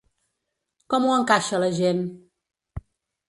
Com 0.93 1.03
ho 1.09 1.17
encaixa 1.17 1.59
la 1.65 1.69
gent? 1.81 2.01